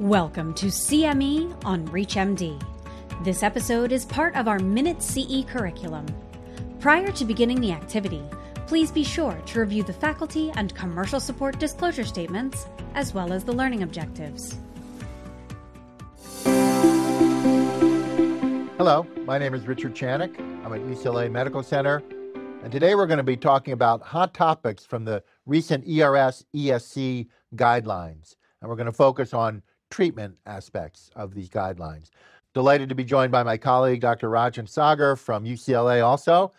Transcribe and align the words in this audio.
Welcome 0.00 0.52
to 0.56 0.66
CME 0.66 1.64
on 1.64 1.88
ReachMD. 1.88 2.62
This 3.24 3.42
episode 3.42 3.92
is 3.92 4.04
part 4.04 4.36
of 4.36 4.46
our 4.46 4.58
Minute 4.58 5.02
CE 5.02 5.42
curriculum. 5.48 6.04
Prior 6.80 7.10
to 7.12 7.24
beginning 7.24 7.62
the 7.62 7.72
activity, 7.72 8.22
please 8.66 8.90
be 8.90 9.02
sure 9.02 9.32
to 9.46 9.60
review 9.60 9.82
the 9.82 9.94
faculty 9.94 10.52
and 10.56 10.74
commercial 10.74 11.18
support 11.18 11.58
disclosure 11.58 12.04
statements, 12.04 12.66
as 12.92 13.14
well 13.14 13.32
as 13.32 13.42
the 13.42 13.54
learning 13.54 13.84
objectives. 13.84 14.58
Hello, 18.76 19.06
my 19.24 19.38
name 19.38 19.54
is 19.54 19.66
Richard 19.66 19.94
Channick. 19.94 20.38
I'm 20.62 20.74
at 20.74 20.80
UCLA 20.80 21.30
Medical 21.30 21.62
Center, 21.62 22.02
and 22.62 22.70
today 22.70 22.94
we're 22.94 23.06
going 23.06 23.16
to 23.16 23.22
be 23.22 23.38
talking 23.38 23.72
about 23.72 24.02
hot 24.02 24.34
topics 24.34 24.84
from 24.84 25.06
the 25.06 25.22
recent 25.46 25.88
ERS 25.88 26.44
ESC 26.54 27.28
guidelines. 27.54 28.36
And 28.60 28.68
we're 28.68 28.76
going 28.76 28.86
to 28.86 28.92
focus 28.92 29.32
on 29.32 29.62
treatment 29.90 30.38
aspects 30.46 31.10
of 31.16 31.34
these 31.34 31.48
guidelines. 31.48 32.10
Delighted 32.54 32.88
to 32.88 32.94
be 32.94 33.04
joined 33.04 33.32
by 33.32 33.42
my 33.42 33.56
colleague, 33.56 34.00
Dr. 34.00 34.30
Rajan 34.30 34.66
Saggar 34.66 35.18
from 35.18 35.44
UCLA 35.44 36.04
also. 36.04 36.52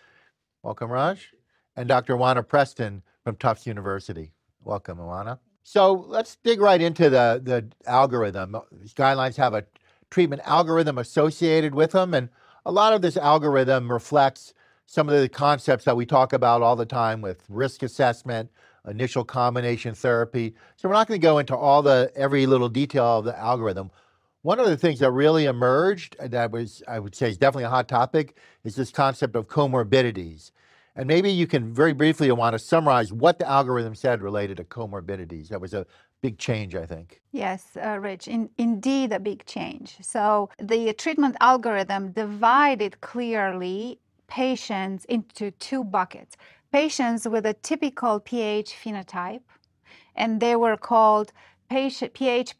Welcome, 0.63 0.91
Raj. 0.91 1.33
And 1.75 1.87
Dr. 1.87 2.15
Ioana 2.15 2.47
Preston 2.47 3.01
from 3.23 3.35
Tufts 3.35 3.65
University. 3.65 4.31
Welcome, 4.63 4.99
Ioana. 4.99 5.39
So 5.63 6.05
let's 6.07 6.37
dig 6.43 6.61
right 6.61 6.81
into 6.81 7.09
the, 7.09 7.41
the 7.43 7.67
algorithm. 7.89 8.55
These 8.71 8.93
guidelines 8.93 9.35
have 9.35 9.53
a 9.53 9.65
treatment 10.09 10.41
algorithm 10.45 10.97
associated 10.97 11.75
with 11.75 11.91
them, 11.91 12.13
and 12.13 12.29
a 12.65 12.71
lot 12.71 12.93
of 12.93 13.01
this 13.01 13.17
algorithm 13.17 13.91
reflects 13.91 14.53
some 14.85 15.09
of 15.09 15.19
the 15.19 15.27
concepts 15.27 15.83
that 15.85 15.97
we 15.97 16.05
talk 16.05 16.31
about 16.31 16.61
all 16.61 16.75
the 16.75 16.85
time 16.85 17.21
with 17.21 17.43
risk 17.49 17.83
assessment, 17.83 18.49
initial 18.87 19.23
combination 19.23 19.93
therapy. 19.93 20.53
So 20.75 20.87
we're 20.87 20.95
not 20.95 21.07
going 21.07 21.19
to 21.19 21.25
go 21.25 21.37
into 21.39 21.55
all 21.55 21.81
the 21.81 22.11
every 22.15 22.45
little 22.45 22.69
detail 22.69 23.19
of 23.19 23.25
the 23.25 23.37
algorithm. 23.37 23.91
One 24.41 24.59
of 24.59 24.67
the 24.67 24.77
things 24.77 24.99
that 24.99 25.11
really 25.11 25.45
emerged 25.45 26.15
that 26.19 26.51
was 26.51 26.81
I 26.87 26.99
would 26.99 27.15
say 27.15 27.29
is 27.29 27.37
definitely 27.37 27.65
a 27.65 27.69
hot 27.69 27.87
topic 27.87 28.37
is 28.63 28.75
this 28.75 28.91
concept 28.91 29.35
of 29.35 29.47
comorbidities. 29.47 30.51
And 30.95 31.05
maybe 31.05 31.29
you 31.29 31.45
can 31.45 31.73
very 31.73 31.93
briefly 31.93 32.31
want 32.31 32.53
to 32.53 32.59
summarize 32.59 33.13
what 33.13 33.37
the 33.37 33.47
algorithm 33.47 33.93
said 33.93 34.21
related 34.21 34.57
to 34.57 34.63
comorbidities. 34.63 35.49
That 35.49 35.61
was 35.61 35.75
a 35.75 35.85
big 36.21 36.39
change, 36.39 36.73
I 36.75 36.87
think. 36.87 37.21
Yes, 37.31 37.77
uh, 37.83 37.99
Rich, 37.99 38.27
in, 38.27 38.49
indeed 38.57 39.13
a 39.13 39.19
big 39.19 39.45
change. 39.45 39.97
So 40.01 40.49
the 40.59 40.93
treatment 40.93 41.35
algorithm 41.39 42.13
divided 42.13 42.99
clearly 43.01 43.99
patients 44.27 45.05
into 45.05 45.51
two 45.51 45.83
buckets 45.83 46.35
patients 46.71 47.27
with 47.27 47.45
a 47.45 47.53
typical 47.53 48.19
PH 48.19 48.75
phenotype, 48.81 49.41
and 50.15 50.39
they 50.39 50.55
were 50.55 50.77
called 50.77 51.31
patient, 51.69 52.13
PH 52.13 52.55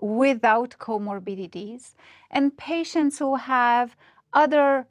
without 0.00 0.76
comorbidities, 0.78 1.94
and 2.30 2.56
patients 2.56 3.18
who 3.18 3.36
have 3.36 3.96
other 4.32 4.86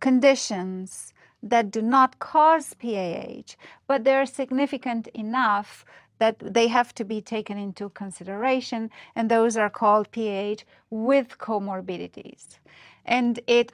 conditions 0.00 1.12
that 1.42 1.70
do 1.70 1.80
not 1.80 2.18
cause 2.18 2.74
PAH, 2.74 3.54
but 3.86 4.04
they're 4.04 4.26
significant 4.26 5.08
enough 5.08 5.84
that 6.18 6.38
they 6.38 6.68
have 6.68 6.94
to 6.94 7.04
be 7.04 7.22
taken 7.22 7.56
into 7.56 7.88
consideration, 7.90 8.90
and 9.16 9.30
those 9.30 9.56
are 9.56 9.70
called 9.70 10.12
PAH 10.12 10.64
with 10.90 11.38
comorbidities. 11.38 12.58
And 13.06 13.40
it 13.46 13.72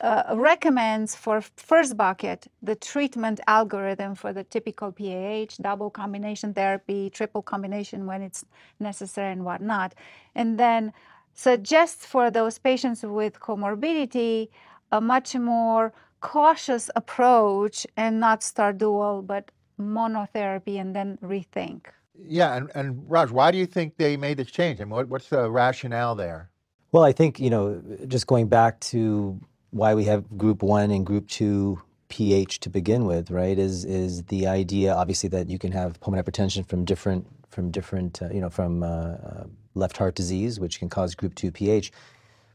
uh, 0.00 0.34
recommends 0.36 1.14
for 1.14 1.40
first 1.56 1.96
bucket 1.96 2.46
the 2.62 2.74
treatment 2.74 3.40
algorithm 3.46 4.14
for 4.14 4.32
the 4.32 4.44
typical 4.44 4.92
PAH, 4.92 5.56
double 5.60 5.90
combination 5.90 6.52
therapy, 6.52 7.10
triple 7.10 7.42
combination 7.42 8.06
when 8.06 8.22
it's 8.22 8.44
necessary 8.80 9.32
and 9.32 9.44
whatnot, 9.44 9.94
and 10.34 10.58
then 10.58 10.92
suggests 11.32 12.06
for 12.06 12.30
those 12.30 12.58
patients 12.58 13.02
with 13.02 13.40
comorbidity 13.40 14.48
a 14.92 15.00
much 15.00 15.34
more 15.34 15.92
cautious 16.20 16.90
approach 16.96 17.86
and 17.96 18.20
not 18.20 18.42
start 18.42 18.78
dual 18.78 19.22
but 19.22 19.50
monotherapy 19.78 20.80
and 20.80 20.94
then 20.94 21.18
rethink. 21.22 21.86
Yeah, 22.16 22.56
and, 22.56 22.70
and 22.74 23.04
Raj, 23.08 23.30
why 23.30 23.50
do 23.50 23.58
you 23.58 23.66
think 23.66 23.96
they 23.96 24.16
made 24.16 24.36
this 24.36 24.50
change? 24.50 24.80
I 24.80 24.84
mean, 24.84 24.90
what, 24.90 25.08
what's 25.08 25.28
the 25.28 25.50
rationale 25.50 26.14
there? 26.14 26.50
Well, 26.92 27.02
I 27.02 27.10
think, 27.10 27.40
you 27.40 27.50
know, 27.50 27.82
just 28.06 28.28
going 28.28 28.46
back 28.46 28.78
to 28.80 29.40
why 29.74 29.92
we 29.92 30.04
have 30.04 30.38
group 30.38 30.62
one 30.62 30.92
and 30.92 31.04
group 31.04 31.28
two 31.28 31.82
PH 32.08 32.60
to 32.60 32.70
begin 32.70 33.06
with, 33.06 33.30
right? 33.30 33.58
Is 33.58 33.84
is 33.84 34.22
the 34.24 34.46
idea 34.46 34.94
obviously 34.94 35.28
that 35.30 35.50
you 35.50 35.58
can 35.58 35.72
have 35.72 35.98
pulmonary 36.00 36.24
hypertension 36.24 36.66
from 36.66 36.84
different 36.84 37.26
from 37.50 37.72
different 37.72 38.22
uh, 38.22 38.28
you 38.30 38.40
know 38.40 38.50
from 38.50 38.84
uh, 38.84 38.86
uh, 38.86 39.44
left 39.74 39.96
heart 39.96 40.14
disease, 40.14 40.60
which 40.60 40.78
can 40.78 40.88
cause 40.88 41.16
group 41.16 41.34
two 41.34 41.50
PH. 41.50 41.90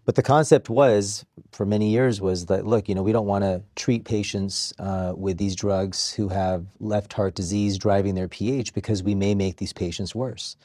But 0.06 0.16
the 0.16 0.24
concept 0.24 0.70
was 0.70 1.26
for 1.52 1.66
many 1.66 1.90
years 1.90 2.22
was 2.22 2.46
that 2.46 2.66
look, 2.66 2.88
you 2.88 2.96
know, 2.96 3.04
we 3.04 3.12
don't 3.12 3.28
want 3.28 3.44
to 3.44 3.62
treat 3.76 4.06
patients 4.06 4.74
uh, 4.80 5.14
with 5.16 5.38
these 5.38 5.56
drugs 5.58 6.14
who 6.14 6.30
have 6.30 6.66
left 6.80 7.12
heart 7.12 7.36
disease 7.36 7.78
driving 7.78 8.16
their 8.16 8.30
PH 8.30 8.74
because 8.74 9.04
we 9.04 9.14
may 9.14 9.36
make 9.36 9.58
these 9.58 9.74
patients 9.74 10.16
worse. 10.16 10.56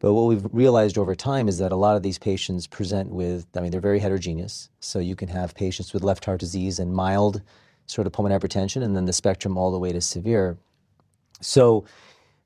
But 0.00 0.12
what 0.12 0.26
we've 0.26 0.46
realized 0.52 0.98
over 0.98 1.14
time 1.14 1.48
is 1.48 1.58
that 1.58 1.72
a 1.72 1.76
lot 1.76 1.96
of 1.96 2.02
these 2.02 2.18
patients 2.18 2.66
present 2.66 3.10
with, 3.10 3.46
I 3.56 3.60
mean, 3.60 3.70
they're 3.70 3.80
very 3.80 4.00
heterogeneous. 4.00 4.68
So 4.80 4.98
you 4.98 5.16
can 5.16 5.28
have 5.28 5.54
patients 5.54 5.94
with 5.94 6.02
left 6.02 6.24
heart 6.24 6.40
disease 6.40 6.78
and 6.78 6.92
mild 6.92 7.42
sort 7.86 8.06
of 8.06 8.12
pulmonary 8.12 8.40
hypertension, 8.40 8.82
and 8.82 8.96
then 8.96 9.04
the 9.04 9.12
spectrum 9.12 9.56
all 9.56 9.70
the 9.70 9.78
way 9.78 9.92
to 9.92 10.00
severe. 10.00 10.58
So 11.40 11.84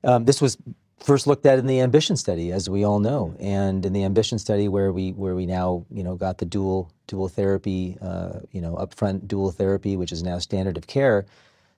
um, 0.03 0.25
this 0.25 0.41
was 0.41 0.57
first 0.99 1.27
looked 1.27 1.45
at 1.45 1.59
in 1.59 1.65
the 1.65 1.79
ambition 1.81 2.17
study, 2.17 2.51
as 2.51 2.69
we 2.69 2.83
all 2.83 2.99
know, 2.99 3.35
and 3.39 3.85
in 3.85 3.93
the 3.93 4.03
ambition 4.03 4.37
study 4.37 4.67
where 4.67 4.91
we 4.91 5.11
where 5.11 5.35
we 5.35 5.45
now 5.45 5.85
you 5.91 6.03
know 6.03 6.15
got 6.15 6.37
the 6.37 6.45
dual 6.45 6.91
dual 7.07 7.29
therapy, 7.29 7.97
uh, 8.01 8.39
you 8.51 8.61
know 8.61 8.75
upfront 8.75 9.27
dual 9.27 9.51
therapy, 9.51 9.97
which 9.97 10.11
is 10.11 10.23
now 10.23 10.39
standard 10.39 10.77
of 10.77 10.87
care. 10.87 11.25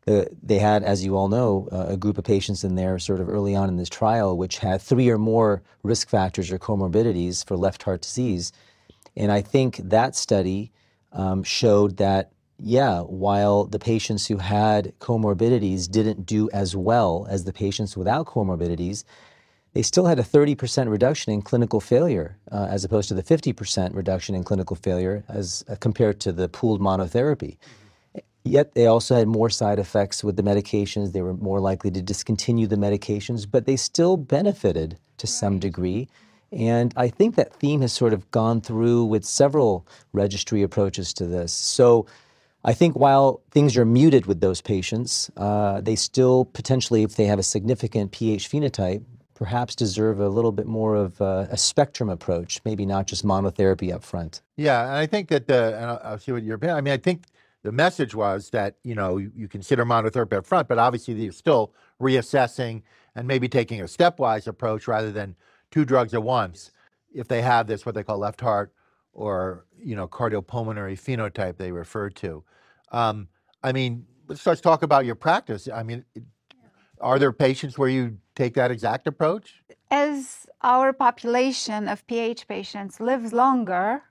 Uh, 0.07 0.25
they 0.41 0.57
had, 0.57 0.83
as 0.83 1.05
you 1.05 1.15
all 1.15 1.27
know, 1.27 1.67
uh, 1.71 1.85
a 1.89 1.97
group 1.97 2.17
of 2.17 2.23
patients 2.23 2.63
in 2.63 2.75
there 2.75 2.97
sort 2.97 3.19
of 3.19 3.29
early 3.29 3.55
on 3.55 3.69
in 3.69 3.77
this 3.77 3.89
trial 3.89 4.35
which 4.35 4.57
had 4.57 4.81
three 4.81 5.09
or 5.09 5.17
more 5.17 5.61
risk 5.83 6.09
factors 6.09 6.51
or 6.51 6.57
comorbidities 6.57 7.45
for 7.45 7.55
left 7.55 7.83
heart 7.83 8.01
disease. 8.01 8.51
And 9.15 9.31
I 9.31 9.41
think 9.41 9.77
that 9.77 10.15
study 10.15 10.71
um, 11.11 11.43
showed 11.43 11.97
that, 11.97 12.31
yeah, 12.57 13.01
while 13.01 13.65
the 13.65 13.79
patients 13.79 14.25
who 14.27 14.37
had 14.37 14.93
comorbidities 14.99 15.89
didn't 15.89 16.25
do 16.25 16.49
as 16.51 16.75
well 16.75 17.27
as 17.29 17.43
the 17.43 17.53
patients 17.53 17.95
without 17.95 18.25
comorbidities, 18.25 19.03
they 19.73 19.81
still 19.81 20.05
had 20.05 20.19
a 20.19 20.23
30% 20.23 20.89
reduction 20.89 21.31
in 21.31 21.41
clinical 21.41 21.79
failure 21.79 22.37
uh, 22.51 22.67
as 22.69 22.83
opposed 22.83 23.07
to 23.09 23.13
the 23.13 23.23
50% 23.23 23.95
reduction 23.95 24.35
in 24.35 24.43
clinical 24.43 24.75
failure 24.75 25.23
as 25.29 25.63
uh, 25.69 25.75
compared 25.79 26.19
to 26.21 26.31
the 26.31 26.49
pooled 26.49 26.81
monotherapy. 26.81 27.57
Yet 28.43 28.73
they 28.73 28.87
also 28.87 29.15
had 29.15 29.27
more 29.27 29.49
side 29.49 29.77
effects 29.79 30.23
with 30.23 30.35
the 30.35 30.43
medications. 30.43 31.11
They 31.11 31.21
were 31.21 31.35
more 31.35 31.59
likely 31.59 31.91
to 31.91 32.01
discontinue 32.01 32.67
the 32.67 32.75
medications, 32.75 33.45
but 33.49 33.65
they 33.65 33.75
still 33.75 34.17
benefited 34.17 34.97
to 35.17 35.27
some 35.27 35.59
degree. 35.59 36.07
And 36.51 36.93
I 36.97 37.07
think 37.07 37.35
that 37.35 37.53
theme 37.53 37.81
has 37.81 37.93
sort 37.93 38.13
of 38.13 38.29
gone 38.31 38.59
through 38.61 39.05
with 39.05 39.23
several 39.23 39.87
registry 40.11 40.63
approaches 40.63 41.13
to 41.13 41.25
this. 41.25 41.53
So 41.53 42.07
I 42.63 42.73
think 42.73 42.95
while 42.95 43.41
things 43.51 43.77
are 43.77 43.85
muted 43.85 44.25
with 44.25 44.41
those 44.41 44.59
patients, 44.61 45.31
uh, 45.37 45.81
they 45.81 45.95
still 45.95 46.45
potentially, 46.45 47.03
if 47.03 47.15
they 47.15 47.25
have 47.25 47.39
a 47.39 47.43
significant 47.43 48.11
PH 48.11 48.49
phenotype, 48.49 49.03
perhaps 49.33 49.75
deserve 49.75 50.19
a 50.19 50.29
little 50.29 50.51
bit 50.51 50.67
more 50.67 50.95
of 50.95 51.19
a, 51.21 51.47
a 51.49 51.57
spectrum 51.57 52.09
approach, 52.09 52.59
maybe 52.65 52.85
not 52.85 53.07
just 53.07 53.25
monotherapy 53.25 53.91
up 53.91 54.03
front. 54.03 54.41
Yeah, 54.57 54.83
and 54.83 54.93
I 54.93 55.07
think 55.07 55.29
that, 55.29 55.49
uh, 55.49 55.75
and 55.75 55.85
I'll, 55.85 56.01
I'll 56.03 56.19
see 56.19 56.31
what 56.31 56.43
your 56.43 56.55
opinion. 56.55 56.77
I 56.77 56.81
mean, 56.81 56.93
I 56.93 56.97
think 56.97 57.23
the 57.63 57.71
message 57.71 58.15
was 58.15 58.49
that 58.51 58.75
you 58.83 58.95
know 58.95 59.17
you, 59.17 59.31
you 59.35 59.47
consider 59.47 59.85
monotherapy 59.85 60.33
up 60.37 60.45
front, 60.45 60.67
but 60.67 60.77
obviously 60.77 61.13
you're 61.15 61.31
still 61.31 61.73
reassessing 62.01 62.81
and 63.15 63.27
maybe 63.27 63.47
taking 63.47 63.81
a 63.81 63.85
stepwise 63.85 64.47
approach 64.47 64.87
rather 64.87 65.11
than 65.11 65.35
two 65.69 65.85
drugs 65.85 66.13
at 66.13 66.23
once. 66.23 66.71
If 67.13 67.27
they 67.27 67.41
have 67.41 67.67
this, 67.67 67.85
what 67.85 67.95
they 67.95 68.03
call 68.03 68.17
left 68.17 68.41
heart 68.41 68.73
or 69.13 69.65
you 69.77 69.95
know 69.95 70.07
cardiopulmonary 70.07 70.99
phenotype, 70.99 71.57
they 71.57 71.71
refer 71.71 72.09
to. 72.09 72.43
Um, 72.91 73.27
I 73.63 73.71
mean, 73.71 74.05
let's, 74.27 74.45
let's 74.45 74.61
talk 74.61 74.83
about 74.83 75.05
your 75.05 75.15
practice. 75.15 75.67
I 75.73 75.83
mean, 75.83 76.03
are 76.99 77.19
there 77.19 77.31
patients 77.31 77.77
where 77.77 77.89
you 77.89 78.17
take 78.35 78.53
that 78.55 78.71
exact 78.71 79.07
approach? 79.07 79.63
As 79.89 80.47
our 80.61 80.93
population 80.93 81.87
of 81.87 82.05
PH 82.07 82.47
patients 82.47 82.99
lives 82.99 83.33
longer, 83.33 84.03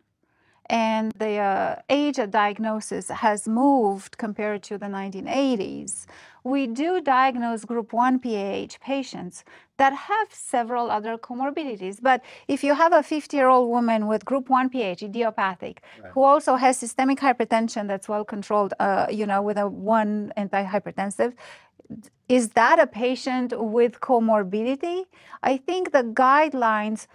and 0.70 1.10
the 1.18 1.36
uh, 1.38 1.76
age 1.88 2.18
of 2.18 2.30
diagnosis 2.30 3.08
has 3.08 3.48
moved 3.48 4.16
compared 4.18 4.62
to 4.62 4.78
the 4.78 4.86
1980s. 4.86 6.06
We 6.44 6.68
do 6.68 7.00
diagnose 7.00 7.64
group 7.64 7.92
1 7.92 8.20
PAH 8.20 8.78
patients 8.80 9.44
that 9.78 9.92
have 9.92 10.28
several 10.32 10.88
other 10.88 11.18
comorbidities. 11.18 11.98
But 12.00 12.22
if 12.46 12.62
you 12.62 12.74
have 12.74 12.92
a 12.92 13.02
50 13.02 13.36
year 13.36 13.48
old 13.48 13.68
woman 13.68 14.06
with 14.06 14.24
group 14.24 14.48
1 14.48 14.70
PAH, 14.70 15.02
idiopathic, 15.02 15.82
right. 16.00 16.12
who 16.12 16.22
also 16.22 16.54
has 16.54 16.78
systemic 16.78 17.18
hypertension 17.18 17.88
that's 17.88 18.08
well 18.08 18.24
controlled, 18.24 18.72
uh, 18.78 19.06
you 19.10 19.26
know, 19.26 19.42
with 19.42 19.58
a 19.58 19.66
one 19.66 20.32
antihypertensive, 20.36 21.34
is 22.28 22.50
that 22.50 22.78
a 22.78 22.86
patient 22.86 23.52
with 23.58 24.00
comorbidity? 24.00 25.06
I 25.42 25.56
think 25.56 25.90
the 25.90 26.04
guidelines 26.04 27.08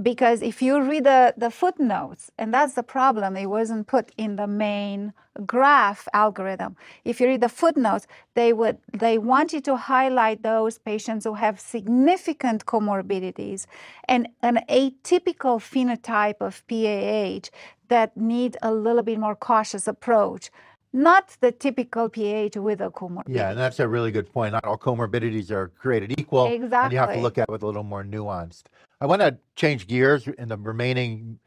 because 0.00 0.42
if 0.42 0.62
you 0.62 0.80
read 0.80 1.04
the, 1.04 1.34
the 1.36 1.50
footnotes, 1.50 2.30
and 2.38 2.54
that's 2.54 2.74
the 2.74 2.82
problem, 2.82 3.36
it 3.36 3.46
wasn't 3.46 3.88
put 3.88 4.12
in 4.16 4.36
the 4.36 4.46
main 4.46 5.12
graph 5.44 6.06
algorithm. 6.12 6.76
If 7.04 7.20
you 7.20 7.26
read 7.26 7.40
the 7.40 7.48
footnotes, 7.48 8.06
they 8.34 8.52
would 8.52 8.78
they 8.92 9.18
want 9.18 9.52
you 9.52 9.60
to 9.62 9.76
highlight 9.76 10.42
those 10.42 10.78
patients 10.78 11.24
who 11.24 11.34
have 11.34 11.60
significant 11.60 12.66
comorbidities 12.66 13.66
and 14.06 14.28
an 14.42 14.60
atypical 14.68 15.58
phenotype 15.58 16.40
of 16.40 16.66
PAH 16.68 17.50
that 17.88 18.16
need 18.16 18.56
a 18.62 18.72
little 18.72 19.02
bit 19.02 19.18
more 19.18 19.36
cautious 19.36 19.88
approach 19.88 20.50
not 20.92 21.36
the 21.40 21.52
typical 21.52 22.08
PAH 22.08 22.60
with 22.60 22.80
a 22.80 22.90
comorbidity. 22.90 23.34
Yeah, 23.36 23.50
and 23.50 23.58
that's 23.58 23.78
a 23.80 23.88
really 23.88 24.10
good 24.10 24.32
point. 24.32 24.52
Not 24.52 24.64
all 24.64 24.78
comorbidities 24.78 25.50
are 25.50 25.68
created 25.68 26.18
equal. 26.18 26.46
Exactly. 26.46 26.78
And 26.84 26.92
you 26.92 26.98
have 26.98 27.12
to 27.12 27.20
look 27.20 27.38
at 27.38 27.48
it 27.48 27.52
with 27.52 27.62
a 27.62 27.66
little 27.66 27.84
more 27.84 28.04
nuanced. 28.04 28.64
I 29.00 29.06
want 29.06 29.22
to 29.22 29.36
change 29.54 29.86
gears 29.86 30.26
in 30.26 30.48
the 30.48 30.56
remaining 30.56 31.38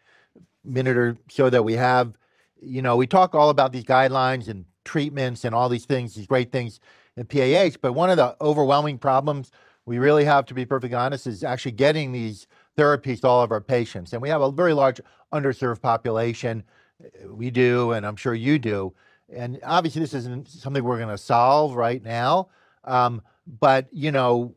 minute 0.64 0.98
or 0.98 1.18
so 1.30 1.50
that 1.50 1.64
we 1.64 1.74
have. 1.74 2.18
You 2.62 2.82
know, 2.82 2.96
we 2.96 3.08
talk 3.08 3.34
all 3.34 3.50
about 3.50 3.74
these 3.74 3.84
guidelines 3.84 4.48
and 4.48 4.66
treatments 4.86 5.44
and 5.46 5.56
all 5.56 5.70
these 5.70 5.86
things, 5.86 6.14
these 6.14 6.28
great 6.28 6.52
things 6.52 6.80
in 7.18 7.26
PAH, 7.26 7.78
but 7.82 7.94
one 7.94 8.10
of 8.10 8.18
the 8.18 8.36
overwhelming 8.42 8.98
problems 8.98 9.52
we 9.86 9.98
really 9.98 10.24
have 10.26 10.46
to 10.46 10.54
be 10.54 10.66
perfectly 10.66 10.96
honest 10.96 11.28
is 11.28 11.44
actually 11.44 11.72
getting 11.72 12.12
these 12.12 12.48
therapies 12.78 13.22
to 13.22 13.28
all 13.28 13.42
of 13.42 13.52
our 13.52 13.62
patients. 13.62 14.14
And 14.14 14.22
we 14.22 14.30
have 14.30 14.42
a 14.42 14.52
very 14.52 14.74
large 14.74 15.02
underserved 15.34 15.82
population. 15.82 16.64
We 17.28 17.50
do, 17.50 17.92
and 17.92 18.06
I'm 18.06 18.16
sure 18.16 18.36
you 18.36 18.60
do. 18.60 18.94
And 19.34 19.60
obviously, 19.64 20.02
this 20.02 20.14
isn't 20.14 20.48
something 20.50 20.84
we're 20.84 20.98
going 20.98 21.10
to 21.10 21.18
solve 21.18 21.76
right 21.76 22.04
now. 22.04 22.50
Um, 22.84 23.22
but 23.60 23.88
you 23.92 24.12
know, 24.12 24.56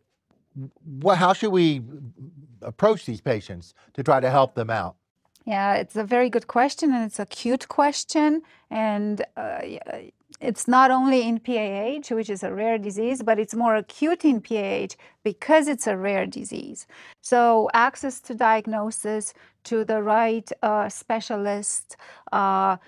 what, 1.01 1.19
how 1.19 1.33
should 1.33 1.51
we 1.51 1.83
approach 2.63 3.07
these 3.07 3.21
patients 3.21 3.75
to 3.95 4.03
try 4.03 4.21
to 4.21 4.31
help 4.31 4.55
them 4.55 4.71
out? 4.71 4.97
Yeah, 5.47 5.75
it's 5.75 5.97
a 5.97 6.05
very 6.05 6.31
good 6.31 6.47
question, 6.47 6.95
and 6.95 7.05
it's 7.05 7.21
a 7.21 7.27
cute 7.27 7.69
question. 7.69 8.43
And 8.71 9.23
uh, 9.37 9.61
it's 10.41 10.67
not 10.67 10.91
only 10.91 11.29
in 11.29 11.39
PAH, 11.39 12.15
which 12.15 12.31
is 12.31 12.43
a 12.43 12.53
rare 12.53 12.79
disease, 12.79 13.23
but 13.23 13.39
it's 13.39 13.55
more 13.55 13.77
acute 13.77 14.25
in 14.25 14.41
PAH 14.41 14.97
because 15.23 15.69
it's 15.69 15.87
a 15.87 15.97
rare 15.97 16.27
disease. 16.27 16.87
So, 17.21 17.69
access 17.75 18.21
to 18.23 18.35
diagnosis, 18.35 19.35
to 19.65 19.85
the 19.85 20.03
right 20.03 20.51
uh, 20.63 20.89
specialist, 20.89 21.97
uh, 22.33 22.79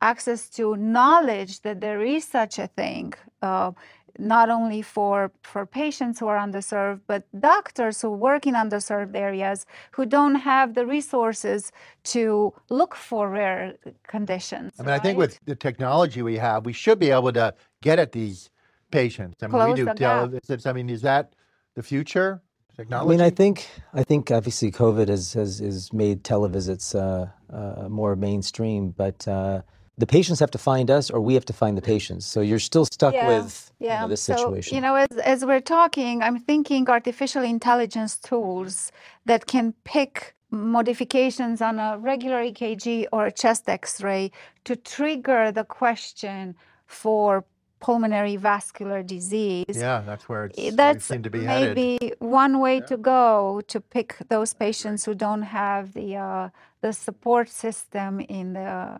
access 0.00 0.48
to 0.50 0.76
knowledge 0.76 1.60
that 1.60 1.80
there 1.80 2.02
is 2.02 2.24
such 2.24 2.58
a 2.58 2.66
thing, 2.66 3.12
uh, 3.42 3.72
not 4.18 4.50
only 4.50 4.82
for, 4.82 5.30
for 5.42 5.64
patients 5.66 6.18
who 6.18 6.26
are 6.26 6.38
underserved, 6.38 7.00
but 7.06 7.24
doctors 7.38 8.00
who 8.02 8.10
work 8.10 8.46
in 8.46 8.54
underserved 8.54 9.16
areas 9.16 9.66
who 9.92 10.04
don't 10.04 10.36
have 10.36 10.74
the 10.74 10.86
resources 10.86 11.72
to 12.02 12.52
look 12.68 12.94
for 12.94 13.30
rare 13.30 13.74
conditions. 14.06 14.72
I 14.78 14.82
mean, 14.82 14.90
right? 14.90 15.00
I 15.00 15.02
think 15.02 15.18
with 15.18 15.38
the 15.44 15.54
technology 15.54 16.22
we 16.22 16.36
have, 16.36 16.66
we 16.66 16.72
should 16.72 16.98
be 16.98 17.10
able 17.10 17.32
to 17.32 17.54
get 17.82 17.98
at 17.98 18.12
these 18.12 18.50
patients. 18.90 19.42
I 19.42 19.46
mean, 19.46 19.52
Close 19.52 19.68
we 19.68 19.74
do 19.76 19.84
the 19.84 19.94
tele- 19.94 20.40
gap. 20.40 20.66
I 20.66 20.72
mean, 20.72 20.90
is 20.90 21.02
that 21.02 21.34
the 21.74 21.82
future? 21.82 22.42
Technology? 22.76 23.06
I 23.06 23.10
mean, 23.10 23.20
I 23.20 23.30
think 23.30 23.68
I 23.92 24.02
think 24.04 24.30
obviously 24.30 24.70
COVID 24.70 25.08
has 25.08 25.34
has, 25.34 25.58
has 25.58 25.92
made 25.92 26.24
televisits 26.24 26.94
uh, 26.94 27.26
uh, 27.54 27.88
more 27.88 28.16
mainstream, 28.16 28.90
but 28.90 29.26
uh, 29.28 29.62
the 29.98 30.06
patients 30.06 30.40
have 30.40 30.50
to 30.52 30.58
find 30.58 30.90
us, 30.90 31.10
or 31.10 31.20
we 31.20 31.34
have 31.34 31.44
to 31.44 31.52
find 31.52 31.76
the 31.76 31.82
patients. 31.82 32.24
So 32.26 32.40
you're 32.40 32.58
still 32.58 32.86
stuck 32.86 33.14
Yeah, 33.14 33.28
with 33.28 33.72
you 33.80 33.88
yeah. 33.88 34.00
know, 34.00 34.08
this 34.08 34.22
so, 34.22 34.36
situation. 34.36 34.74
you 34.74 34.80
know, 34.80 34.94
as, 34.94 35.08
as 35.34 35.44
we're 35.44 35.60
talking, 35.60 36.22
I'm 36.22 36.38
thinking 36.38 36.88
artificial 36.88 37.42
intelligence 37.42 38.16
tools 38.16 38.92
that 39.26 39.46
can 39.46 39.74
pick 39.84 40.34
modifications 40.50 41.60
on 41.60 41.78
a 41.78 41.98
regular 41.98 42.42
EKG 42.42 43.06
or 43.12 43.26
a 43.26 43.32
chest 43.32 43.68
X-ray 43.68 44.32
to 44.64 44.74
trigger 44.74 45.52
the 45.52 45.64
question 45.64 46.56
for 46.86 47.44
pulmonary 47.78 48.36
vascular 48.36 49.02
disease. 49.02 49.64
yeah, 49.76 50.02
that's 50.04 50.28
where 50.28 50.46
it's 50.46 50.76
That's 50.76 51.06
seem 51.06 51.22
to 51.22 51.30
be 51.30 51.44
headed. 51.44 51.76
maybe 51.76 52.12
one 52.18 52.58
way 52.60 52.80
to 52.80 52.96
go 52.96 53.62
to 53.68 53.80
pick 53.80 54.16
those 54.28 54.52
patients 54.54 55.04
who 55.06 55.14
don't 55.14 55.42
have 55.42 55.94
the 55.94 56.16
uh, 56.16 56.48
the 56.82 56.92
support 56.92 57.48
system 57.48 58.20
in 58.20 58.52
the 58.54 58.98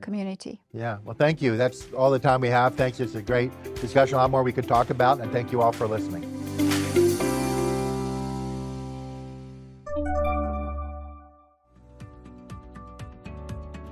community. 0.00 0.60
Yeah, 0.72 0.98
well, 1.04 1.14
thank 1.14 1.40
you. 1.40 1.56
That's 1.56 1.92
all 1.92 2.10
the 2.10 2.18
time 2.18 2.40
we 2.40 2.48
have. 2.48 2.74
Thanks. 2.74 3.00
It's 3.00 3.14
a 3.14 3.22
great 3.22 3.50
discussion, 3.76 4.16
a 4.16 4.18
lot 4.18 4.30
more 4.30 4.42
we 4.42 4.52
could 4.52 4.68
talk 4.68 4.90
about, 4.90 5.20
and 5.20 5.30
thank 5.32 5.52
you 5.52 5.62
all 5.62 5.72
for 5.72 5.86
listening. 5.86 6.22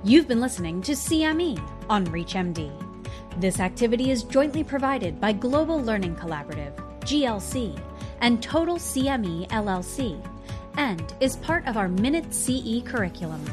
You've 0.05 0.27
been 0.27 0.41
listening 0.41 0.81
to 0.81 0.91
CME 0.91 1.61
on 1.89 2.05
ReachMD. 2.07 2.71
This 3.39 3.61
activity 3.61 4.11
is 4.11 4.23
jointly 4.23 4.63
provided 4.63 5.19
by 5.21 5.31
Global 5.31 5.81
Learning 5.81 6.13
Collaborative, 6.15 6.75
GLC, 7.01 7.79
and 8.19 8.43
Total 8.43 8.75
CME 8.75 9.47
LLC, 9.47 10.21
and 10.75 11.13
is 11.21 11.37
part 11.37 11.65
of 11.67 11.77
our 11.77 11.87
Minute 11.87 12.33
CE 12.33 12.83
curriculum. 12.83 13.43